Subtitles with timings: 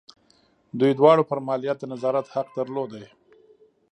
[0.79, 2.91] دوی دواړو پر مالیاتو د نظارت حق درلود.